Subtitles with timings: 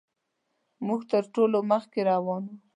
[0.85, 2.55] موږ تر ټولو مخکې روان وو.